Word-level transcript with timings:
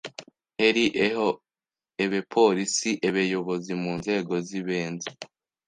heri 0.59 0.85
eho 1.05 1.27
ebepolisi, 2.03 2.89
ebeyobozi 3.07 3.73
mu 3.83 3.91
nzego 3.99 4.33
z’ibenze 4.47 5.09